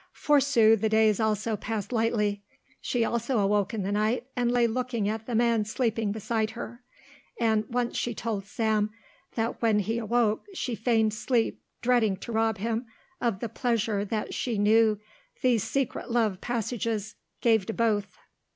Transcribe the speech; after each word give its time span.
For 0.13 0.39
Sue 0.41 0.75
the 0.75 0.89
days 0.89 1.19
also 1.19 1.55
passed 1.55 1.91
lightly. 1.91 2.41
She 2.81 3.05
also 3.05 3.37
awoke 3.37 3.71
in 3.71 3.83
the 3.83 3.91
night 3.91 4.25
and 4.35 4.51
lay 4.51 4.65
looking 4.65 5.07
at 5.07 5.27
the 5.27 5.35
man 5.35 5.63
sleeping 5.63 6.11
beside 6.11 6.49
her, 6.57 6.81
and 7.39 7.65
once 7.69 7.99
she 7.99 8.15
told 8.15 8.47
Sam 8.47 8.89
that 9.35 9.61
when 9.61 9.77
he 9.77 9.99
awoke 9.99 10.47
she 10.55 10.73
feigned 10.73 11.13
sleep 11.13 11.61
dreading 11.83 12.17
to 12.17 12.31
rob 12.31 12.57
him 12.57 12.87
of 13.21 13.41
the 13.41 13.49
pleasure 13.49 14.03
that 14.05 14.33
she 14.33 14.57
knew 14.57 14.99
these 15.43 15.63
secret 15.63 16.09
love 16.09 16.41
passages 16.41 17.13
gave 17.41 17.67
to 17.67 17.73
both. 17.73 18.17